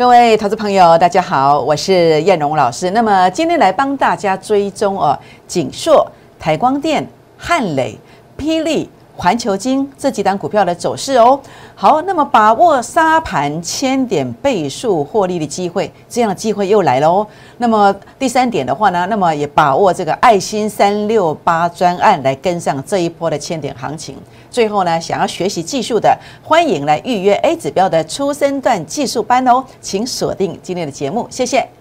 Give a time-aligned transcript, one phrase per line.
[0.00, 2.88] 各位投资朋友，大家好，我是燕荣老师。
[2.92, 5.14] 那么今天来帮大家追踪哦，
[5.46, 7.98] 锦硕、台光电、汉磊、
[8.38, 8.88] 霹雳。
[9.20, 11.38] 环球金这几档股票的走势哦，
[11.74, 17.26] 好，那么把握沙盘千点倍数获利的机会，这样的机会又来了哦。
[17.58, 24.16] 那么第三点的话呢，那么也把握这个爱心三六八专案来跟上这一波的千点行情。
[24.50, 31.79] 最后呢，想要学习技术的，欢迎来预约 A 指标的初升段技术班哦，请锁定今天的节目，谢谢。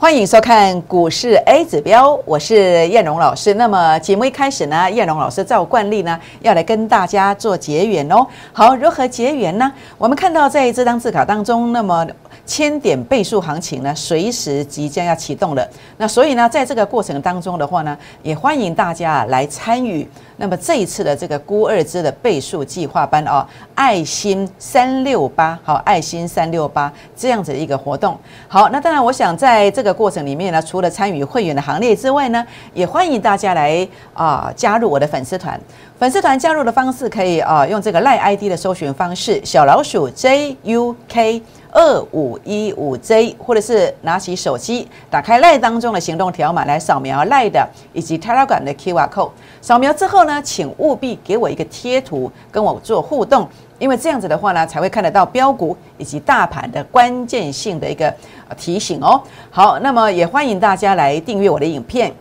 [0.00, 3.52] 欢迎收看股市 A 指标，我是燕荣老师。
[3.52, 8.26] 那么节目一开始呢，燕荣老师照惯例呢，要来跟大家做结缘哦。
[8.50, 9.70] 好，如何结缘呢？
[9.98, 12.06] 我们看到在这张字卡当中，那么。
[12.50, 15.64] 千点倍数行情呢，随时即将要启动了。
[15.98, 20.04] 那所以呢，在这个过程当中的话呢，也欢迎大家来参与。
[20.36, 28.18] 那么这一次的这个估二支的倍数计划班哦，爱心三六八，好，爱心三六八这样子的一个活动。
[28.48, 35.60] 好，那当然，我想在这个过程里面呢，除了参与会员的行列之外呢，也欢迎大家来啊加入我的粉丝团。
[36.00, 41.42] 粉丝团加入的方式可以啊用这个赖 ID 的搜寻方式，小老鼠 JUK。
[41.72, 49.30] 二五一五 J，或者是拿起手机，打开赖当中的行动条码来扫描赖的以及 Telegram 的 QR code。
[49.60, 53.46] 扫描之后呢，请务必给我一个贴图，跟我做互动，
[53.78, 58.12] 因为这样子的话呢，才会看得到标股以及大盘的关键性的一个
[58.56, 59.22] 提醒哦。
[59.50, 62.12] 好，那么也欢迎大家来订阅我的影片，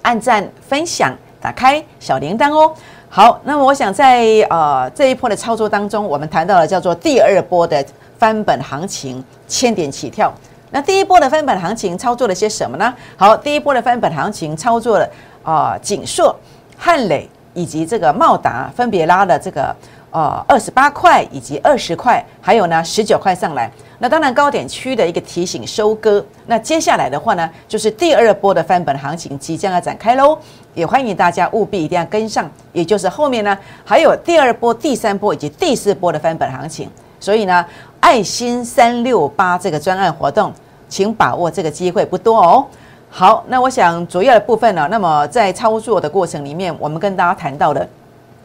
[0.00, 2.72] 按赞、分享、打开小铃铛哦。
[3.08, 7.84] 好，那么我想在呃这一波的操作当中，我们谈到了叫做第二波的。
[8.18, 10.34] 翻本行情千点起跳，
[10.72, 12.92] 那第一波的翻本行情操作了些什么呢？
[13.16, 15.08] 好，第一波的翻本行情操作了
[15.44, 16.34] 啊，锦硕、
[16.76, 19.72] 汉磊以及这个茂达分别拉了这个
[20.18, 23.70] 呃二十八块以及二十块，还有呢十九块上来。
[23.98, 26.24] 那当然高点区的一个提醒收割。
[26.46, 30.38] 那接下来的话呢，就是第二波的翻本行情即将要展开喽，
[30.74, 36.90] 也欢迎大家务必一定要跟上，也就是后面呢还有第二波、第三波以及第四波的翻本行情。
[37.20, 37.64] 所以呢。
[38.00, 40.52] 爱心三六八这个专案活动，
[40.88, 42.64] 请把握这个机会，不多哦。
[43.10, 47.86] 好，那我想主要的部分呢，那么在操作的过程里面，我们跟大家谈到的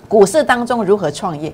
[0.08, 1.54] 股市当中如何创业，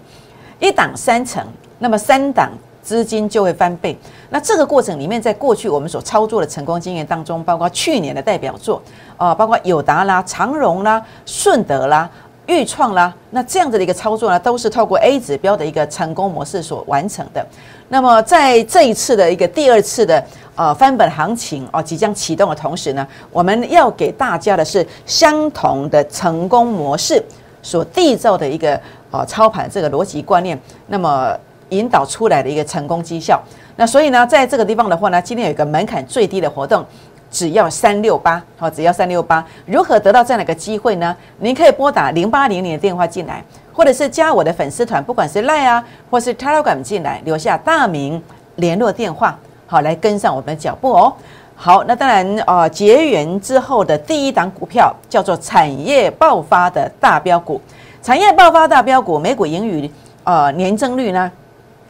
[0.60, 1.46] 一档三成，
[1.80, 2.52] 那么三档
[2.82, 3.98] 资金就会翻倍。
[4.30, 8.82] 那这个过程里面，在过去我们所操作的成功经验当中，包括去年的代表作
[9.18, 12.10] 啊，包括友达啦、长荣啦、顺德啦。
[12.48, 17.46] 预创啦，那这样子的一个操作呢，都是透过 A 指标的一个成功模式所完成的。
[17.90, 27.24] 那么在这一次的一个第二次的呃翻本行情哦即将启动的同时呢，我们要给大家的是相同的成功模式
[27.62, 28.80] 所缔造的一个
[29.12, 31.36] 呃操盘这个逻辑观念，那么
[31.70, 33.42] 引导出来的一个成功绩效。
[33.76, 36.86] 那所以呢，在这个地方的话呢，今天有一个门槛最低的活动。
[37.32, 39.46] 只要三六八，好，只要三六八。
[39.68, 41.16] 如何得到这样的一个机会呢？
[41.38, 48.20] 您可以拨打零八零零的电话进来，或者是加我的粉丝团，不管是赖啊，或是 Telegram 进来，留下大名、
[48.56, 49.38] 联络电话，
[49.68, 51.14] 好，来跟上我们的脚步哦。
[51.62, 57.60] 好，那当然，啊，结缘之后的第一档股票叫做产业爆发的大标股，
[58.02, 59.92] 产业爆发大标股，每股盈余，
[60.24, 61.30] 呃，年增率呢？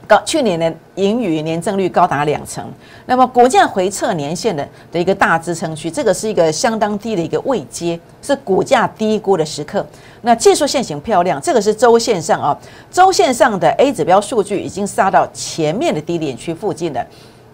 [0.08, 2.66] 高去年的盈余年增率高达两成，
[3.06, 9.86] 那么股价回测年线的的一个大支撑区，这个是一个相当低的一个位阶，是股价低估的时刻。
[10.24, 12.58] 那技术线型漂亮，这个是周线上啊，
[12.90, 17.06] 周线上的 A 指标数据已经杀到前面的低点区附近的，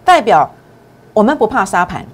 [0.02, 0.50] 代表
[1.16, 2.04] 我们不怕杀盘，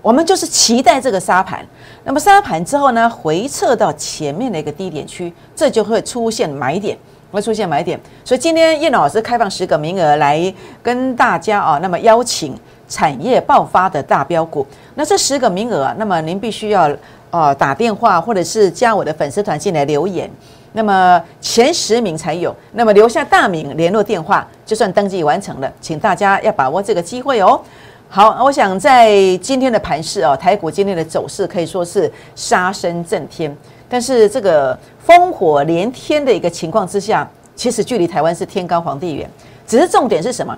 [0.00, 1.66] 我们就是期待这个杀盘。
[2.04, 6.96] 那么杀盘之后呢，回撤到前面的一个低点区，这就会出现买点。
[7.32, 12.54] 会出现买点，所以今天叶老师开放十个名额来跟大家啊，那么邀请
[12.86, 14.66] 产业爆发的大标股。
[14.96, 16.94] 那这十个名额，那么您必须要
[17.30, 20.30] 呃打电话或者是加我的粉丝团进来留言，
[20.74, 27.58] 那么前十名才有，那么留下大名联络电话，就算登记完成了，请大家要把握这个机会哦。
[28.14, 33.56] 好，我想在今天的盘市哦，台股今天的走势可以说是杀声震天。
[33.88, 37.26] 但是这个烽火连天的一个情况之下，
[37.56, 39.26] 其实距离台湾是天高皇帝远。
[39.66, 40.54] 只是重点是什么？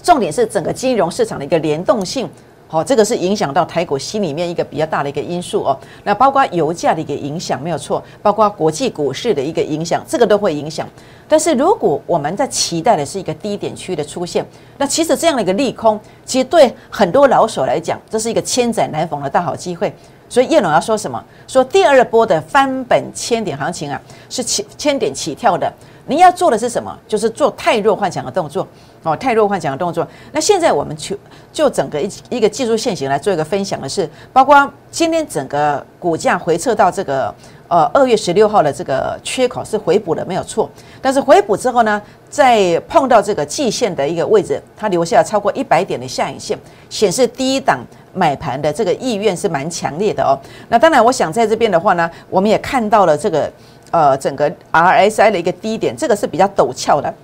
[0.00, 2.30] 重点是整个金融市场的一个联动性
[2.68, 5.78] 好，这个是影响到台股心里面一个比较大的一个因素哦。
[6.02, 10.88] 那包括油价的一个影响没有错，包括国际股市的一个影响，这个都会影响。
[11.28, 14.44] 但是如果我们在期待的是一个低点区的出现，
[14.78, 19.94] 那其实这样的一个利空，其实对很多老手来讲，这是一个千载难逢的大好机会。
[20.28, 21.22] 所以叶龙要说什么？
[21.46, 25.72] 说第二波的翻本千点行情啊，是起千点起跳的。
[26.08, 26.96] 你要做的是什么？
[27.06, 28.66] 就是做太弱幻想的动作
[29.06, 30.06] 哦，太弱幻想的动作。
[30.32, 31.16] 那现在我们去
[31.52, 37.32] 就整个一一个技术线型来做一个分享的是，包括今天整个股价回撤到这个
[37.68, 40.68] 呃二月十六号的这个缺口是回补的没有错，
[41.00, 46.58] 但是回补之后呢，在碰到这个季线的一个位置，它留下超过一百点的下影线，
[46.90, 47.78] 显示第一档
[48.12, 50.36] 买盘的这个意愿是蛮强烈的哦。
[50.68, 53.48] 那当然，我想在这边的话呢，我们也看到了这个。
[53.92, 57.14] 呃，整个 RSI 的一个低点，这个是比较陡峭的，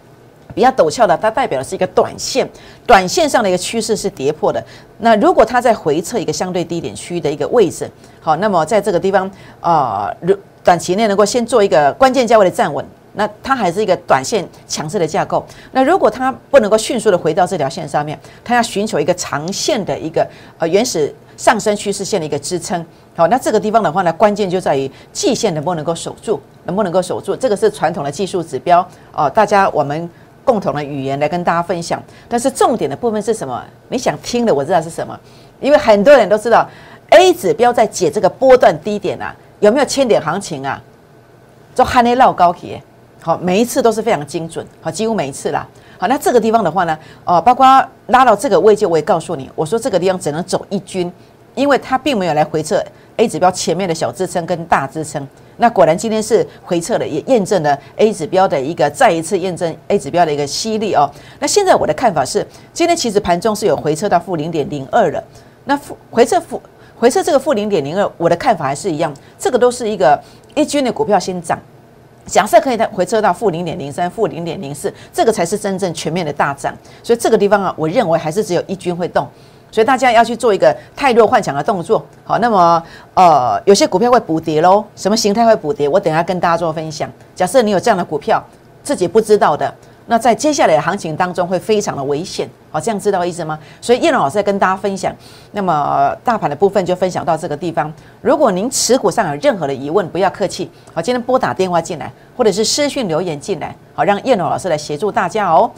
[0.52, 2.48] 比较陡峭的，它代表的是一个短线，
[2.86, 4.62] 短线上的一个趋势是跌破的。
[4.98, 7.90] 那如果它在回测一个相对低点区域的一个位置，
[8.20, 12.84] 好，那么在这个地方啊，如短期内能够先做一个关键价位的站稳，
[13.14, 15.44] 那它还是一个短线强势的架构。
[15.72, 20.24] 那如果它不能够迅速的回到这条线上面，它要寻求一个长线的一个
[20.58, 22.84] 呃原始上升趋势线的一个支撑。
[23.16, 29.28] 好，那这个地方的话呢，关键就在于季线能不能够守住，能不能够守住，这个是传统的技术指标哦。
[29.28, 30.08] 大家我们
[30.44, 32.02] 共同的语言来跟大家分享。
[32.28, 33.62] 但是重点的部分是什么？
[33.88, 35.18] 你想听的我知道是什么，
[35.60, 36.68] 因为很多人都知道
[37.10, 40.82] A 指标在解这个波段低点啊，有没有千点行情啊？
[41.74, 42.82] 就汉内绕高铁，
[43.20, 45.66] 好，每一次都是非常精准，好，几乎每一次啦。
[45.98, 47.66] 好，那这个地方的话呢，哦，包括
[48.08, 51.10] 拉到这个位置，我也告诉你，我说这个地方只能走一军，
[51.54, 52.82] 因为它并没有来回撤。
[53.16, 55.26] A 指标前面的小支撑跟大支撑，
[55.58, 61.08] 那果然今天是回撤的，也验证了 A 指标的一个再一次验证 A 指标的一个吸力哦。
[61.38, 65.22] 那现在我的看法是，今天其实盘中是有回撤到负零点零二的，
[65.64, 66.60] 那负回撤负
[66.96, 70.20] 回撤这个负零点零二，我的看法还是一样，这个都是一个
[70.54, 71.58] 一军的股票先涨，
[72.26, 76.74] 假设可以再回撤到负零点零三、负零点零四，这个才是真正全面的大涨。
[77.02, 79.28] 所以这个地方啊，我认为还是只有一军会动。
[79.72, 82.80] 所以大家要去做一个太弱幻想的动作，好，那么
[83.14, 85.88] 呃，有些股票会补跌喽，什么形态会补跌？
[85.88, 87.10] 我等下跟大家做分享。
[87.34, 88.44] 假设你有这样的股票，
[88.84, 89.74] 自己不知道的，
[90.06, 93.58] 那在接下来的行情当中会非常的危险，好，这样知道意思吗？
[93.80, 95.10] 所以叶龙老师在跟大家分享，
[95.52, 97.90] 那么大盘的部分就分享到这个地方。
[98.20, 105.70] 如果您持股上有任何的疑问，不要客气，好，今天拨打电话进来，或者是私讯留言进来，好，让叶龙老师来协助大家哦。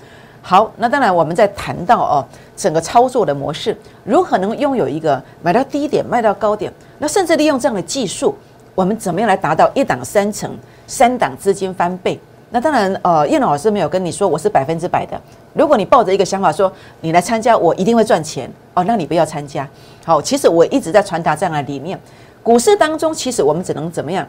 [0.47, 2.25] 好，那当然我们在谈到哦，
[2.55, 3.75] 整个操作的模式
[4.05, 8.37] 如何能拥有一个买到低点卖到高点，那甚至利用这样的技术，
[8.75, 10.55] 我们怎么样来达到一档三成、
[10.87, 12.21] 三档资金翻倍？
[12.51, 15.19] 那当然，呃，叶老师没有跟你说我是百分之百的。
[15.55, 16.71] 如果你抱着一个想法说
[17.01, 19.67] 你来参加，我一定会赚钱哦，那你不要参加。
[20.05, 21.99] 好，其实我一直在传达这样的理念。
[22.43, 24.29] 股市当中，其实我们只能怎么样，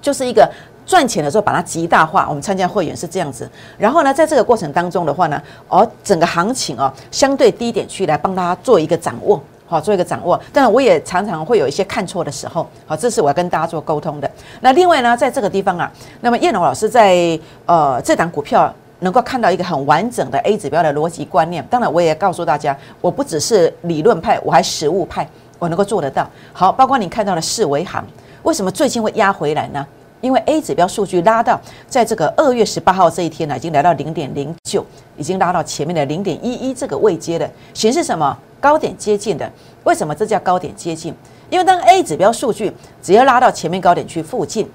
[0.00, 0.50] 就是一个。
[0.84, 3.48] 赚钱的时候把它极大化，我们参加会员是这样子。
[3.78, 10.38] 然后呢，在这个过程当中的话呢，哦，整个行情哦，相对低点去来帮大家做一个掌握，好，做一个掌握。
[10.52, 14.30] 当然我也常常会有一些看错的时候，好，这是我要跟大家做沟通的。
[14.60, 15.90] 那另外呢，在这个地方啊，
[16.20, 21.64] 那么叶龙老师在呃这档股票能够看到一个很完整的 A 指标的逻辑观念。
[21.70, 26.28] 当然，我也告诉大家，我不只是理论派，我还实物派，我能够做得到。
[26.52, 28.04] 好，包括你看到的四维行，
[28.42, 29.86] 为什么最近会压回来呢？
[30.22, 34.82] 因为 A 指标数据拉到在这个二月十八号这一天呢，已经来到零点零九，
[35.18, 39.50] 已经拉到前面的零点一一这个位阶了，显示什么高点接近的？
[39.84, 41.12] 为什么这叫高点接近？
[41.50, 42.72] 因为当 A 指标数据
[43.02, 44.66] 只要拉到前面高点区附近，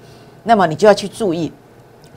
[0.44, 1.50] 那么你就要去注意，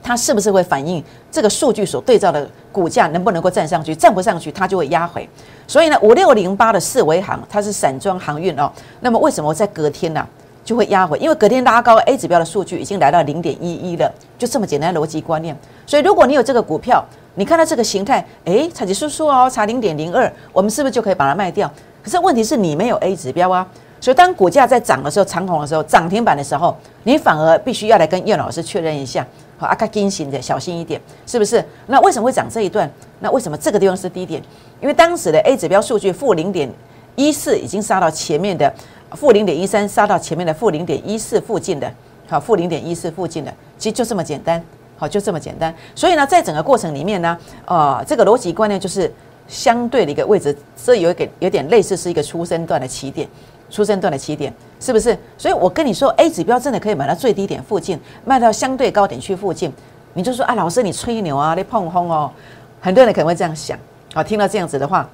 [0.02, 3.94] 它是不是会反映这个数据所对照的股价能不能够站上去？
[3.94, 5.26] 站不上去，它就会压回。
[5.66, 10.28] 所以呢，五六零八的四维行它是散装航运哦，那么为什么在隔天呢？
[10.64, 15.56] 就会压回，因为隔天拉高 A 指标的数据已经来到零点一一了，就这么简单的逻辑观念。
[15.86, 17.04] 所以如果你有这个股票，
[17.34, 21.70] 你看到这个形态，哎，采集数数哦，差零点零二，我们是不是就可以把它卖掉？
[22.02, 23.66] 可是问题是你没有 A 指标啊，
[24.00, 29.26] 所以当股价在涨的时候，长红的时候，涨停板的时候，你反而必须要来跟叶老师确认一下，
[29.58, 31.64] 好，阿卡金型的小心一点，是不是？
[31.86, 32.88] 那为什么会涨这一段？
[33.18, 34.40] 那为什么这个地方是低点？
[34.80, 36.70] 因为当时的 A 指标数据负零点
[37.16, 38.72] 一四已经杀到前面的。
[39.14, 41.92] 负零点一三杀到前面的负零点一四附近的，
[42.28, 44.62] 好，负零点一四附近的，其实就这么简单，
[44.96, 45.74] 好，就这么简单。
[45.94, 49.12] 所以呢，在整个过程里面呢，呃，这个逻辑观念就是
[49.48, 53.28] 相对的一个位置，这有一个有点类似是一个出生段的起点，
[53.70, 55.16] 出生段的起点，是不是？
[55.36, 59.72] 所以我跟你说，A 指标真的可以买到最低点附近，卖到相对高点区附近，
[60.14, 62.30] 你就说啊，老师你吹牛啊，你碰轰哦，
[62.80, 63.78] 很多人可能会这样想，
[64.14, 65.08] 好，听到这样子的话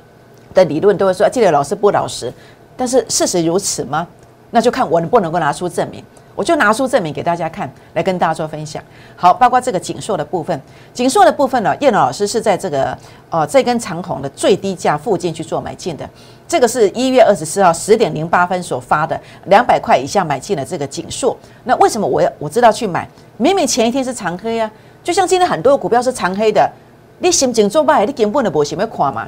[0.54, 2.32] 的理论都会说，记得老师不老实。
[2.78, 4.06] 但是事实如此吗？
[4.50, 6.02] 那就看我能不能够拿出证明。
[6.34, 8.80] 我就拿出证明给大家看，来跟大家做分享。
[9.16, 10.58] 好，包括这个锦硕的部分，
[10.94, 12.96] 锦硕的部分呢，叶老师是在这个
[13.28, 16.08] 呃这根长虹的最低价附近去做买进的。
[16.46, 21.36] 这个是一月二十四号十点零八分所发的，两百块以下买进的这个锦硕。
[21.64, 23.08] 那为什么我我知道去买？
[23.36, 24.70] 明明前一天是长黑啊，
[25.02, 26.70] 就像今天很多股票是长黑的，
[27.18, 29.26] 你心情做败，你根本就不想要看嘛。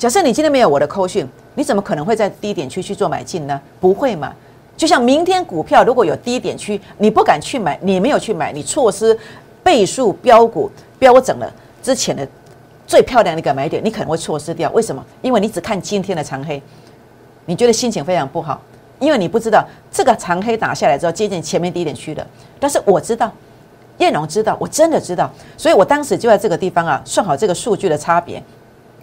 [0.00, 3.60] 假设你今天没有我的扣讯，你怎么可能会在低点区去做买进呢？
[3.78, 4.32] 不会嘛？
[4.74, 9.14] 就像明天股票如果有低点区，你不敢去买，你没有去买，你错失
[9.62, 11.52] 倍数标股标整了
[11.82, 12.26] 之前的
[12.86, 14.70] 最漂亮的一个买点，你可能会错失掉。
[14.70, 15.04] 为什么？
[15.20, 16.62] 因为你只看今天的长黑，
[17.44, 18.58] 你觉得心情非常不好，
[19.00, 22.26] 因为你不知道这个长黑打下来之后接近前面低点区的。
[22.58, 23.30] 但是我知道，
[23.98, 28.42] 燕荣知道，我真的知道，所以我当时就在这个地方啊，算好这个数据的差别，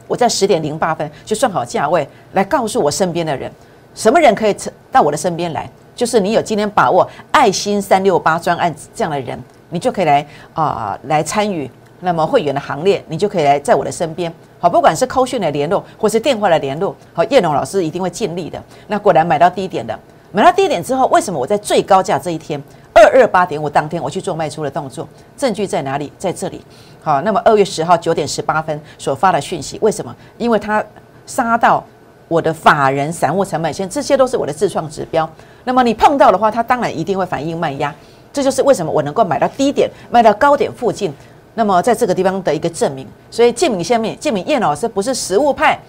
[0.07, 3.51] 我在十点零八分就算好价位来告诉我身边的人。
[3.93, 4.55] 什么人可以
[4.91, 5.69] 到我的身边来？
[5.95, 11.69] 就是你有今天把握爱心三六八专案这样的人，你就可以来啊来参与。
[11.99, 14.31] 那么会员的行列，你就可以来在我的身边。
[14.59, 18.63] 好，不管是扣讯的联络，或是电话的联络，好，叶龙老师一定会尽力的。
[18.85, 19.99] 那果然买到低点的，
[20.31, 22.61] 买到低点之后，为什么我在最高价这一天
[22.93, 25.09] 二二八点五当天我去做卖出的动作？
[25.35, 26.13] 证据在哪里？
[26.19, 26.61] 在这里。
[27.07, 30.13] 好，那么二月十号九点十八分所发的讯息，为什么？
[30.37, 30.83] 因为它
[31.25, 31.81] 杀到。
[32.27, 35.29] 我的法人散户成本线，这些都是我的自创指标。
[35.63, 37.95] 那么你碰到的话，它当然一定会反应卖压。
[38.33, 41.13] 这就是为什么我能够买到低点，卖到高点附近。
[41.53, 43.07] 那么在这个地方的一个证明。
[43.31, 45.79] 所以建明下面，建明叶老师不是实物派，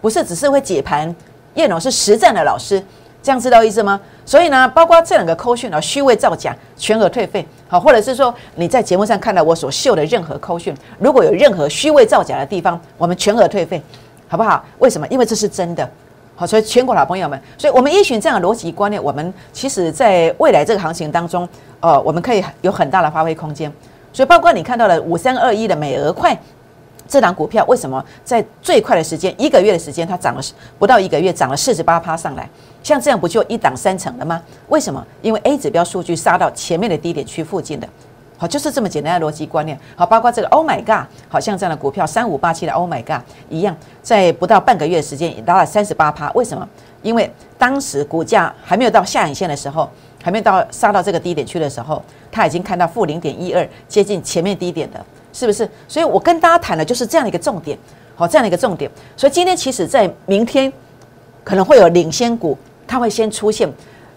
[0.00, 1.12] 不是只是会解盘，
[1.54, 2.80] 叶老师实战的老师，
[3.28, 4.00] 这样知道意思吗？
[4.24, 7.46] 所以呢，包括这两个扣讯啊，虚伪造假，全额退费。
[7.68, 13.82] 好，或者是说你在节目上看到我所秀的任何扣讯，如果有任何虚伪造假的地方，我们全额退费。
[14.28, 14.64] 好不好？
[14.78, 15.06] 为什么？
[15.08, 15.86] 因为这是真的。
[16.34, 21.46] 好，所以全国老朋友们，所以我们依循这样的逻辑观念，我们其实在未来这个行情当中，
[21.80, 23.70] 呃，我们可以有很大的发挥空间。
[24.10, 26.34] 所以，包括你看到了五三二一的美俄快
[27.08, 30.42] 这档股票，为什么在最快的时间一个月的时间，它涨了
[30.78, 32.48] 不到一个月，涨了四十八趴上来？
[32.82, 34.40] 像这样不就一档三成了吗？
[34.68, 35.04] 为什么？
[35.22, 37.88] 因为 A 指标数据杀到前面的低点区附近的。
[38.36, 39.76] 好，就是这么简单的逻辑观念。
[39.96, 46.30] 好，包括这个 Oh my God，好像这样的股票三五八七的 Oh my God 一样，在不到半个月的时间拉了三十八趴。
[46.32, 46.68] 为什么？
[47.02, 49.90] 因为当时股价还没有到下影线的时候，
[50.22, 52.00] 还没有到杀到这个低点区的时候，
[52.30, 55.68] 他已经看到负零点一二，接近前面低点的，是不是？
[55.86, 57.78] 所以我跟大家谈的就是这样的一个重点。
[58.14, 58.90] 好，这样的一个重点。
[59.16, 60.72] 所以今天其实在明天
[61.44, 62.56] 可能会有领先股，
[62.86, 63.68] 它会先出现。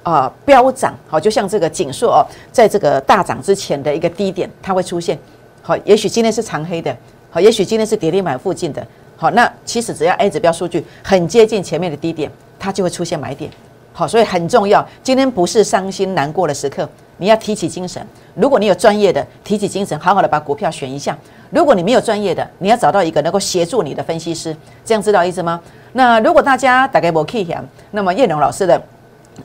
[0.04, 5.16] 啊，飙涨好，就像这个锦硕哦，在这个大涨之前的一个低点，它会出现
[5.62, 6.98] 好，也许今天是长黑的，
[7.30, 8.84] 好，也许今天是跌停板附近的，
[9.16, 13.52] 好，那其实只要 A 指标数据很接近前面的低点，它就会出现买点，
[13.94, 14.84] 好，所以很重要。
[15.04, 16.90] 今天不是伤心难过的时刻，
[17.22, 18.04] 你要提起精神。
[18.34, 21.14] 如果你有专业的，提起精神，好好的把股票选一下；
[21.52, 25.62] 如果你没有专业的，你要找到一个能够协助你的分析师，这样知道意思吗？
[25.94, 28.82] 那如果大家大概我 K 下，那么叶龙老师的。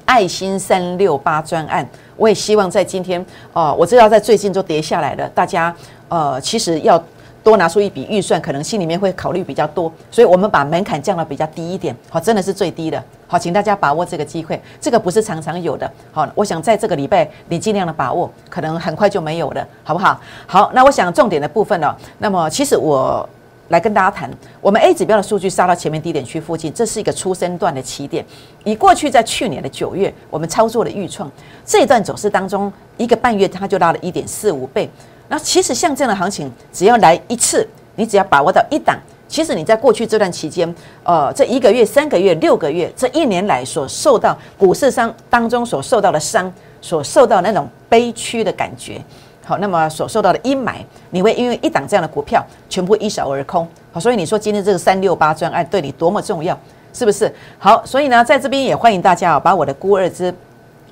[0.04, 5.74] 爱心三六八专案，我也希望在今天哦，我知道在最近都跌下来了，大家
[6.08, 7.02] 呃，其实要
[7.46, 20.20] 多拿出一笔预算，可能心里面会考虑比较多，所以我们把门槛降到比较低一点，好，真的是最低的，好，请大家把握这个机会，这个不是常常有的，好，我想在这个礼拜你尽量的把握，可能很快就没有了，好不好？
[20.44, 23.28] 好，那我想重点的部分呢，那么其实我。
[23.68, 28.24] 来跟大家谈，我们 A 指标的数据杀到前面低点区附近，这是一个初升段的起点。
[28.62, 31.28] 以过去在去年的九月，我们操作的预创
[31.64, 34.88] 这一段走势当中，一个半月它就拉了一点四五倍。
[35.28, 49.00] 那其实像这样的行情，只要来一次，你只要把握到一档，其实你在过去这段期间，呃，这一个月、三个月、六个月，这一年来所受到股市伤当中所受到的伤，所受到那种悲屈的感觉。
[49.44, 50.74] 好，那么所受到的阴霾，
[51.10, 53.66] 你会因为一档这样的股票全部一扫而空。
[53.92, 56.58] 好，所以你说今天这个三六八专案对你多么重要，
[56.92, 57.32] 是不是？
[57.58, 60.34] 好，所以呢，在这边也欢迎大家，把我的孤二之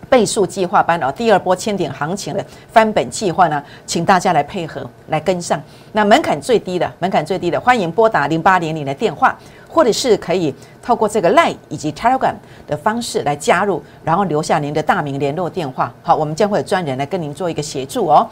[0.09, 5.61] 倍数计划班啊，第二波千点行情的翻本计划呢，请大家来配合来跟上。
[5.93, 9.37] 那门槛最低的，门槛最低的，欢迎拨打零八零零的电话。
[9.67, 15.93] 或者是可以透过这个 Line 以及 Telegram 的方式来加入，然后留下您的大名、联络电话。
[16.01, 18.25] 好，我们将会有专人来跟您做一个协助哦。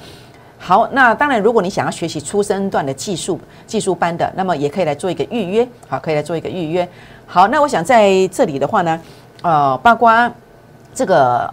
[0.57, 5.67] 好，那当然，如果你想要学习初生段的技术技术班的，那么也可以来做一个预约。
[5.88, 6.88] 好，可以来做一个预约。
[7.26, 9.00] 好，那我想在这里的话呢，
[9.43, 10.33] 呃，八卦
[10.95, 11.52] 这个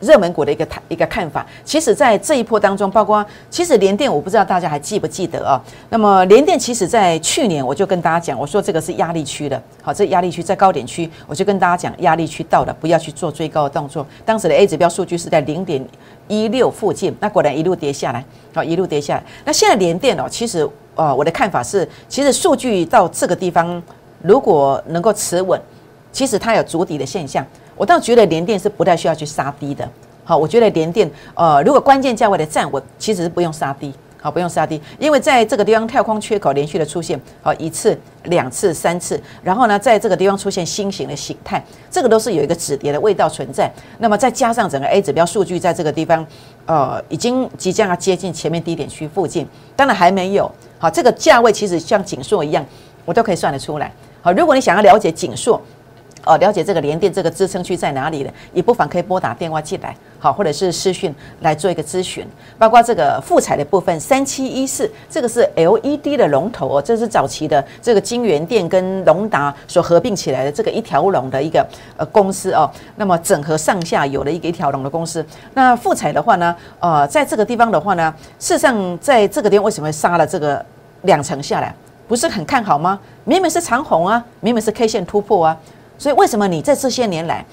[0.00, 5.60] 热门股的一个一个看法，其实，在这一波当中，包括其实联电，我不知道大家还记不记得啊？
[5.88, 14.06] 那么联电其实在去年我就跟大家讲，我说这个是压力区的，好，这压力区在高点区，我就跟大家讲压力区到了，不要去做追高的动作。
[14.24, 15.82] 当时的 A 指标数据是在零点
[16.28, 18.22] 一六附近，那果然一路跌下来，
[18.54, 19.22] 好，一路跌下来。
[19.46, 23.82] 那现在联电哦，其实呃，我的看法是，其实数据到这个地方，
[24.20, 25.58] 如果能够持稳，
[26.12, 27.44] 其实它有筑底的现象。
[27.76, 29.86] 我倒觉得联电是不太需要去杀低的，
[30.24, 43.70] 好，我觉得联电，呃，如果关键价位的站稳，其实是不用杀低，好，不用杀低，因为在这个地方跳空缺口连续的出现，好一次、两次、三次，然后呢，在这个地方出现新型的形态，这个都是有一个止跌的味道存在。
[43.98, 46.26] 那么再加上整个 A 指标数据在这个地方，
[46.64, 52.64] 呃，已经即将要接近前面低点区附近，当然还没有，好，这个价位其实像锦硕一样，
[53.04, 53.92] 我都可以算得出来。
[54.22, 55.60] 好，如果你想要了解锦硕。
[56.24, 62.26] 哦，了解这个联电这个支撑区在哪里的，也不妨可以拨打电话进来，好，或者是私讯来做一个咨询。
[62.58, 71.64] 包括这个富彩的部分，三七一四，这个是 LED 的龙头哦，这是早期的这个金源电跟龙达所合并起来的这个一条龙的一个
[71.96, 72.68] 呃公司哦。
[72.96, 75.24] 那么整合上下游的一个一条龙的公司。
[75.54, 80.64] 那富彩的话呢，呃，在这个地方的话呢，事实上在这个地方为什么杀了这个
[81.02, 81.72] 两层下来，
[82.08, 82.98] 不是很看好吗？
[83.22, 85.56] 明明是长红啊，明明是 K 线突破啊。
[85.98, 87.44] 所以为什么你在这些年来，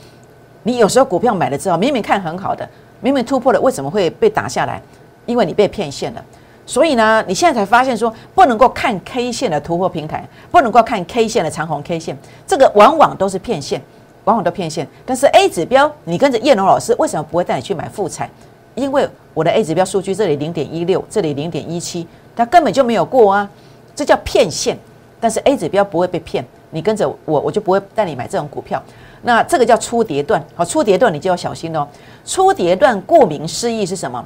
[0.63, 2.67] 你有时候股票买了之后，明明看很好的，
[3.01, 4.81] 明明突破了，为什么会被打下来？
[5.25, 6.23] 因为你被骗线了。
[6.65, 13.81] 所以呢，你现在才发现说，不能够看 K 线的突破平台，不能够看 K 线的长红 K 线，这个往往都是骗线，
[14.23, 14.87] 往往都骗线。
[15.05, 18.29] 但是 A 指标，你跟着叶龙老师，为什么不会带你去买富彩？
[18.75, 23.49] 因为我的 A 指标数据这里零点一六，这里零点一七，它根本就没有过啊，
[23.93, 24.77] 这叫骗线。
[25.19, 26.45] 但是 A 指标不会被骗。
[26.73, 28.81] 你跟着我，我就不会带你买这种股票。
[29.21, 31.87] 那这个叫初跌段，好，初跌段你就要小心哦。
[32.25, 34.25] 初跌段顾名思义是什么？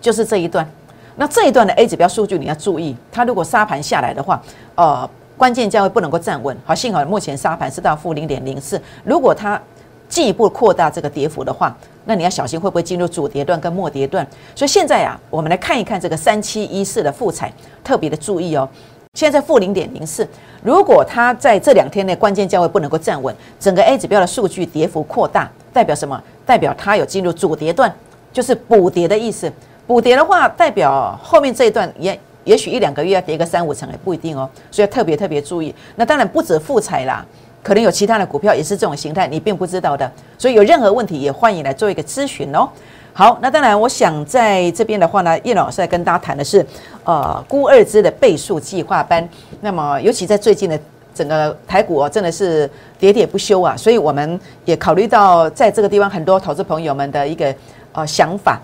[0.00, 0.68] 就是这一段。
[1.16, 4.42] 那这一段的 A 指标数据你要注意，它如果沙盘下来的话，
[4.74, 6.56] 呃，关键价位不能够站稳。
[6.64, 8.80] 好，幸好目前沙盘是到负零点零四。
[9.04, 9.60] 如果它
[10.08, 14.26] 进一步扩大这个跌幅的话，那你要小心会不会进入主跌段跟末跌段。
[14.56, 17.52] 所以现在啊，我们来看一看这个三七一四的复彩，
[17.84, 18.68] 特别的注意哦。
[19.14, 20.26] 现在负零点零四，
[20.60, 26.20] 如果它在这两天内关键价位不能够站稳，整个 A 指标的数据跌幅扩大，代表什么？
[26.44, 27.94] 代表它有进入主跌段，
[28.32, 29.50] 就是补跌的意思。
[29.86, 35.72] 补跌的话，代表后面这一段也也许一两个月要跌个三五成也不一定哦，所以特别特别注意。
[35.94, 37.24] 那当然不止富彩啦，
[37.62, 40.10] 可能有其他的股票也是这种形态，你并不知道的。
[40.36, 42.68] 所以有任何问题也欢迎来做一个咨询哦。
[43.16, 46.66] 好，那当然，我想在这边的话呢，叶老师在跟大家谈的是，
[47.04, 49.26] 呃，估二支的倍数计划班。
[49.60, 50.76] 那么，尤其在最近的
[51.14, 52.68] 整个台股哦，真的是
[53.00, 57.54] 喋喋不休啊，所以我们也考虑到在这个地方很多投资朋友们的一个
[57.92, 58.60] 呃想法。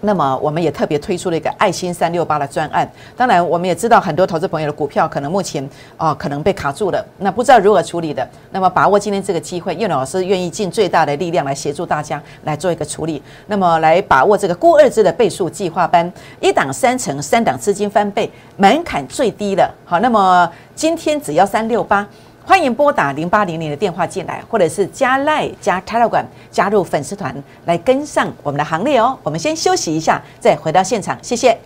[0.00, 2.90] 那么我们也特别推出了一个爱心三六八的专案。
[3.16, 8.28] 当然，我们也知道很多投资朋友的股票可能目前啊可能被卡住了，那不知道如何处理的。
[8.50, 13.22] 那么把握今天这个机会，叶老师愿意尽最大的力量来协助大家来做一个处理。
[13.46, 19.72] 那么来把握这个过二支的倍数计划班，一档三成，三档资金翻倍，门槛最低了。
[19.84, 22.06] 好，那么今天只要三六八。
[22.46, 29.18] 欢迎拨打零八零零的电话进来，或者是加赖加 Telegram 加入粉丝团来跟上我们的行列哦。
[29.22, 31.58] 我们先休息一下，再回到现场，谢谢。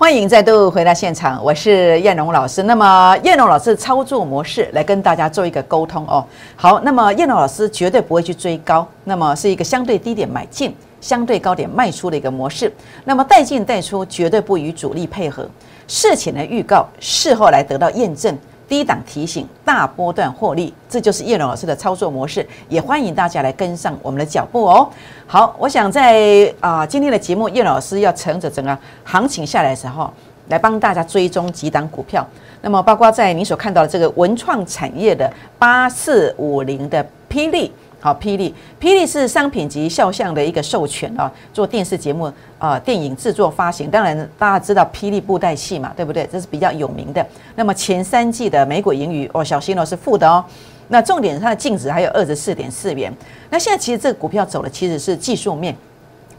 [0.00, 2.62] 欢迎再度回到现场，我是燕龙老师。
[2.62, 6.24] 那么燕龙老师操作模式来跟大家做一个沟通哦。
[6.54, 12.72] 好，那么燕龙老师绝对不会去追高，那么是一个相对低点买进，相对高点卖出的一个模式。
[13.04, 15.50] 那么带进带出绝对不与主力配合，
[15.88, 18.38] 事前的预告，事后来得到验证。
[18.68, 24.88] 低档提醒，大波段获利，这就是叶龙老师的操作模式，也欢迎大家来跟上我们的脚步哦。
[25.26, 30.12] 好，我想在啊今天的节目，叶老师要乘着整个行情下来的时候，
[30.48, 32.26] 来帮大家追踪几档股票。
[32.60, 37.72] 那么，包括在你所看到的这个文创产业的八四五零的霹雳。
[38.00, 43.90] 好，霹雳，霹雳是商品级肖像的一个授权啊，做电视节目啊，电影制作发行。
[43.90, 46.24] 当然，大家知道霹雳布袋戏嘛，对不对？
[46.30, 47.26] 这是比较有名的。
[47.56, 50.44] 那么前三季的美股盈余哦，小心哦，是负的哦。
[50.86, 53.12] 那重点它的净值还有二十四点四元。
[53.50, 55.76] 那现在其实这个股票走的其实是技术面，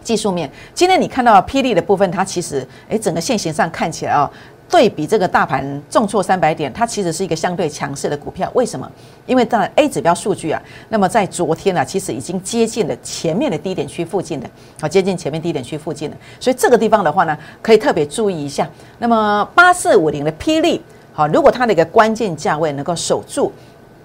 [0.02, 0.50] 技术面。
[0.74, 4.32] 今天你看到霹雳的部分，它其实诶整个线型上看起来啊。
[4.69, 8.49] 对比这个大盘重挫三百点，它其实是一个相对强势的股票。
[8.53, 8.89] 为什么？
[9.25, 14.47] 因为当然 A 指标数据啊，那么在昨天啊，其实已经接近了前面的低点区附近的，
[14.79, 18.69] 好接近前面低点区附近的，所以这个地方的话呢，可以特别注意一下。
[18.99, 23.51] 那么八四五零的霹雳，好，如果它的一个关键价位能够守住。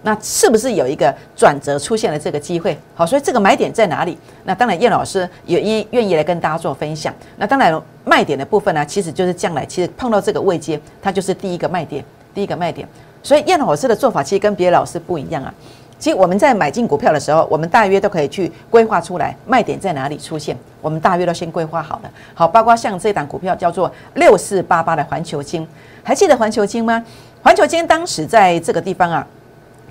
[0.06, 2.78] 那是不是有一个转折出现了这个机会？
[2.94, 4.18] 好，所以这个买点在哪里？
[4.44, 7.12] 那当然，叶老师也愿愿意来跟大家做分享。
[7.38, 12.86] 那当然，卖点的部分呢，其实就是将来其实碰到这个位阶，它就是第一个卖点，第一个卖点。
[13.22, 15.52] 所以叶老师的做法其实跟别的老师不一样啊。
[15.98, 22.10] 其实我们在买进股票的时候，我们大约都可以去规划出来卖点在哪里出现，我们大约都先规划好了。
[22.34, 25.66] 好，包括像这档股票叫做六四八八的环球金，
[26.02, 27.02] 还记得环球金吗？
[27.42, 29.26] 环球金当时在这个地方啊。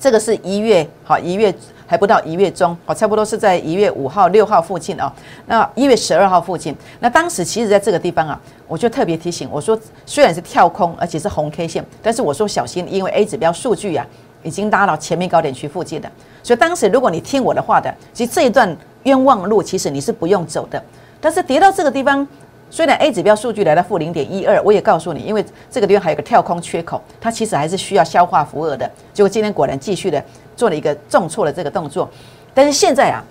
[0.03, 1.55] 这个是一月，好一月
[1.87, 5.09] 还不到一月中，好差不多是在一月五号、六号附近哦。
[5.45, 8.37] 那一月十二号附近，那当时其实在这个地方啊，
[8.67, 14.05] 我就特别提醒我说，虽然是跳空，而且是红 K 线，但是我说小心，因为 A 指标数据啊
[14.43, 16.11] 已经拉到前面高点区附近的，
[16.43, 20.83] 所以当时如果你听我的话的，其实这一段冤枉路其实你是不用走的，
[21.21, 22.27] 但是跌到这个地方。
[22.73, 28.89] 虽然 A 指标数据来到负零点一二，我也告诉你，因为这个地方还有个跳空缺口，它其实还是需要消化浮额的。
[29.13, 30.19] 结果今天果然继续的
[30.55, 32.09] 做了一个重挫的这个动作。
[32.51, 33.23] 但是现在啊，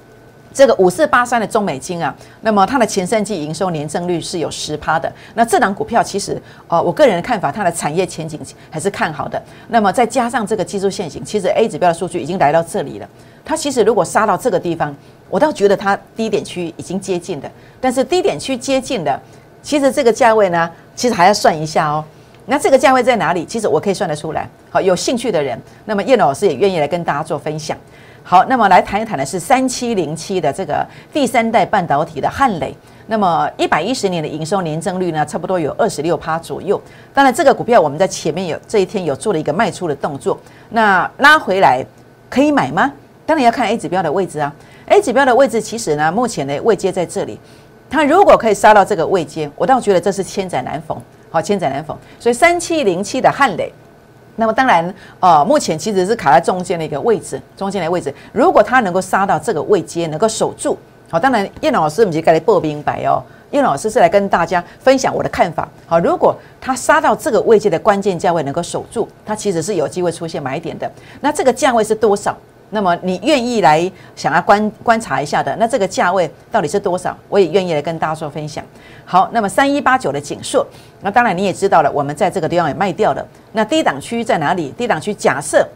[0.55, 5.13] 这个五四八三的中美金啊，那么它的前三季营收年增率是有十趴的。
[5.35, 8.39] 那这档股票其实，呃，我个人的看法，它的产业前景
[8.71, 9.43] 还是看好的。
[9.67, 13.09] 那么再加上这个技术线型，其实 A 指标的数据已经来到这里了。
[13.45, 14.95] 它其实如果杀到这个地方，
[15.33, 17.51] 我倒觉得它低点区已经接近的。
[17.81, 19.19] 但是低点区接近的。
[19.63, 22.05] 其实这个价位呢，其实还要算一下哦。
[22.45, 23.47] 那这个价位在哪里？
[23.47, 24.47] 其实我可以算得出来。
[24.69, 27.75] 好，有兴趣的人，那么叶老师也愿意来跟大家做分享。
[28.23, 32.77] 好，那么来谈一谈的是三七零七的这个第三代半导体的汉磊。
[33.07, 36.79] 那么一百一十年的营收年增率呢，差不多有二十六趴左右。
[37.15, 40.37] 当然，这个股票我们在前面有这一天有做了一个卖出的动作。
[40.71, 41.85] 那拉回来
[42.29, 42.93] 可以买吗？
[43.25, 44.53] 当然要看 A 指标的位置啊。
[44.87, 47.39] A 指标的位置其实呢，目前的位阶在这里。
[47.89, 50.97] 它如果可以杀到这个位阶，我倒觉得这是千载难逢，
[51.31, 51.95] 好千载难逢。
[52.19, 53.71] 所以三七零七的汉磊，
[54.37, 58.13] 那么当然，呃，目前其实是卡在中间的一个位置，中间的位置。
[58.33, 60.79] 如果它能够杀到这个位阶，能够守住，
[61.11, 63.23] 好，当然叶老师我们就该来报明白哦。
[63.51, 65.69] 叶老师是来跟大家分享我的看法。
[65.87, 70.91] 好，如果它杀到这个位阶的关键价位能够守住，它其实是有机会出现买点的。
[71.21, 72.35] 那这个价位是多少？
[72.75, 77.15] 那么你愿意来想要观观察一下的，那这个价位到底是多少？
[77.29, 78.65] 我也愿意来跟大家做分享。
[79.05, 80.67] 好，那么三一八九的景硕，
[81.03, 83.23] 那当然你也知道了，我们在这个地方也卖掉了。
[83.53, 84.73] 那低档区在哪里？
[84.75, 85.69] 低档区假设，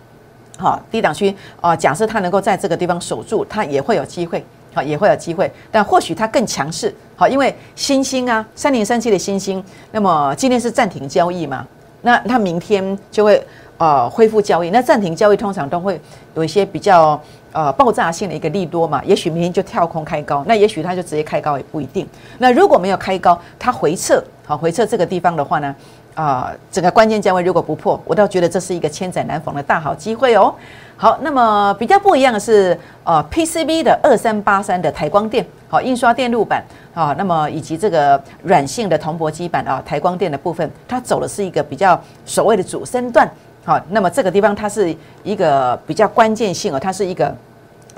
[0.56, 5.52] 好，低档区啊，假设它能够在这个地方守住，它也会有机会，好，也会有机会。
[5.70, 11.66] 但或许它更强势，好，因为新兴啊，三零三七的新兴，那么今天是暂停交易嘛，
[12.02, 13.42] 那它明天就会。
[13.78, 16.00] 呃，恢复交易，那暂停交易通常都会
[16.34, 17.20] 有一些比较
[17.52, 22.08] 呃爆炸性的一个利多嘛，也许明天就跳空开高，那也许它就直接开高也不一定。
[22.38, 25.76] 那如果没有开高，它回撤，好回撤这个地方的话呢，
[26.16, 30.52] 啊，整个关键价位如果不破，我倒觉得这是一个千载难逢的大好机会哦。
[30.96, 43.30] 好，那么比较不一样的是，呃，PCB 的二三八三的台光电，好，印刷电路板啊，那么以及这个软性的铜箔基板啊，台光电的部分，它走的是一个比较所谓的主升段。
[43.62, 47.34] 好，那么这个地方它是一个比较关键性哦，它是一个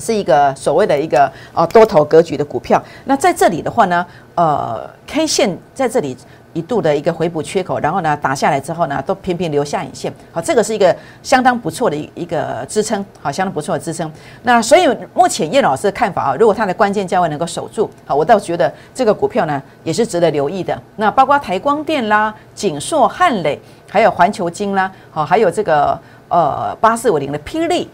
[0.00, 2.82] 是一个所谓的一个哦多头格局的股票。
[3.04, 4.04] 那在这里的话呢，
[4.34, 6.16] 呃，K 线在这里
[6.52, 10.12] 一度的一个回补缺口，然后呢打下来之后呢，都频频留下影线。
[10.32, 14.10] 好，这个是一个相当不错的一一个支撑，好，相当不错的支撑。
[14.42, 20.80] 那所以目前叶老师的看法啊，如果它的关键价位能够守住，好，我倒觉得这个股票呢也是值得留意的。
[20.96, 23.60] 那包括台光电啦、景硕、汉磊。
[23.90, 27.88] 还有环球金啦，好，还有这个呃八四五零的霹雳，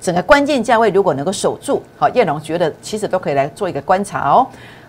[0.00, 4.44] 整个关键价位如果能够守住，好，叶龙觉得其实都可以来做一个观察哦。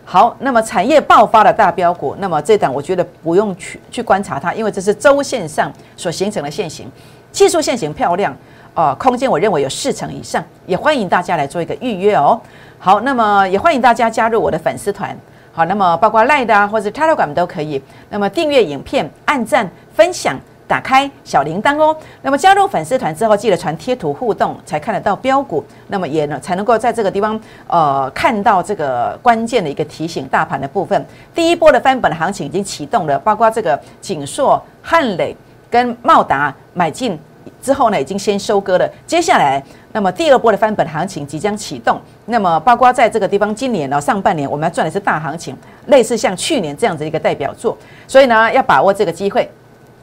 [0.10, 6.90] 好，那么产业爆发的大标股，那么这档我觉得不用去去观察它，因为这是周线上所形成的线型，
[7.30, 8.34] 技术线型漂亮
[8.74, 12.40] 啊，空间我认为有四成以上，也欢迎大家来做一个预约哦。
[12.80, 15.14] 好，那么也欢迎大家加入我的粉丝团，
[15.52, 19.70] 好，那么包括 Line 啊或者 Telegram 都可以，那么订阅影片、按赞。
[19.94, 21.96] 分享，打开小铃铛哦。
[22.22, 25.64] 那么加入粉丝团之后，记得传贴图互动，才看得到标股。
[25.88, 31.06] 那么也呢，才能够在这个地方呃看到这个关键的一个提醒，大盘的部分。
[31.34, 35.36] 第一波的翻本行情已经启动了，包括这个锦硕、汉磊
[35.70, 37.18] 跟茂达买进
[37.62, 38.90] 之后呢，已经先收割了。
[39.06, 42.00] 接下来，那么第二波的翻本行情即将启动。
[42.26, 47.78] 那么包括在这个地方，今年呢上半年我们要赚的是大行情，类似像去年这样子一个代表作。
[48.06, 49.50] 所以呢，要把握这个机会。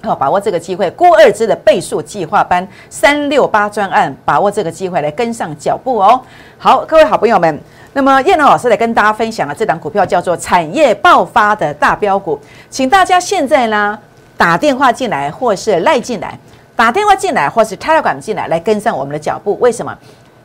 [0.04, 6.20] 好，把握这个机会，郭二之的倍数计划班三六八专案，把握这个机会来跟上脚步哦。
[6.58, 7.58] 好，各位好朋友们，
[7.94, 12.38] 那么叶龙老师来跟大家分享了这档股票叫做产业爆发的大标股，
[12.68, 13.98] 请大家现在呢
[14.36, 16.38] 打电话进来，或是赖进来，
[16.76, 19.58] 打电话进来，或是 Telegram 进来，来跟上我们的脚步。
[19.58, 19.96] 为什么？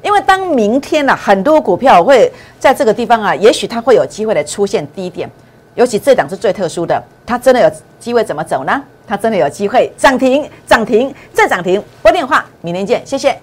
[0.01, 5.29] 因为当明天呢，很多股票会在这个地方啊，也许它会有机会来出现低点，
[5.75, 7.69] 尤其这档是最特殊的，它真的有
[7.99, 8.81] 机会怎么走呢？
[9.09, 11.83] 它真的有机会涨停、涨停再涨停。
[11.99, 13.35] 拨电话，明天见，谢谢。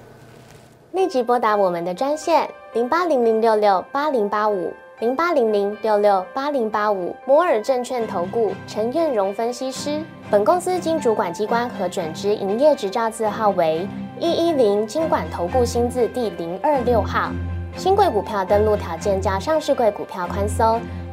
[0.93, 10.01] 立即拨打我们的专线零八零零六六八零八五零八零零六六八零八五摩尔证券投顾陈彦荣分析师。
[10.31, 13.87] 本公司经主管机关核准之营业执照字号为
[14.21, 17.33] 一一零金管投顾新字第零二六号。
[17.77, 20.81] 新贵股票登录条件较上市贵股票宽松，